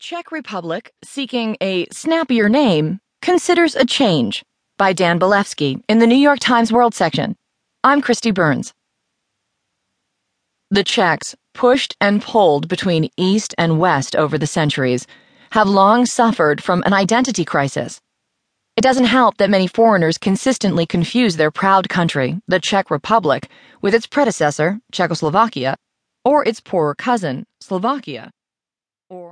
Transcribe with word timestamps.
Czech 0.00 0.30
Republic 0.30 0.92
seeking 1.02 1.56
a 1.60 1.84
snappier 1.90 2.48
name 2.48 3.00
considers 3.20 3.74
a 3.74 3.84
change 3.84 4.44
by 4.76 4.92
Dan 4.92 5.18
Bilefsky 5.18 5.82
in 5.88 5.98
the 5.98 6.06
New 6.06 6.14
York 6.14 6.38
Times 6.38 6.72
World 6.72 6.94
section. 6.94 7.34
I'm 7.82 8.00
Kristi 8.00 8.32
Burns. 8.32 8.72
The 10.70 10.84
Czechs, 10.84 11.34
pushed 11.52 11.96
and 12.00 12.22
pulled 12.22 12.68
between 12.68 13.10
East 13.16 13.56
and 13.58 13.80
West 13.80 14.14
over 14.14 14.38
the 14.38 14.46
centuries, 14.46 15.04
have 15.50 15.68
long 15.68 16.06
suffered 16.06 16.62
from 16.62 16.84
an 16.86 16.92
identity 16.92 17.44
crisis. 17.44 18.00
It 18.76 18.82
doesn't 18.82 19.06
help 19.06 19.38
that 19.38 19.50
many 19.50 19.66
foreigners 19.66 20.16
consistently 20.16 20.86
confuse 20.86 21.36
their 21.36 21.50
proud 21.50 21.88
country, 21.88 22.40
the 22.46 22.60
Czech 22.60 22.88
Republic, 22.92 23.50
with 23.82 23.94
its 23.94 24.06
predecessor, 24.06 24.78
Czechoslovakia, 24.92 25.76
or 26.24 26.46
its 26.46 26.60
poorer 26.60 26.94
cousin, 26.94 27.46
Slovakia. 27.60 28.30